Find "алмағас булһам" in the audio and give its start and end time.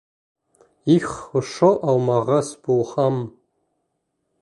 1.93-3.25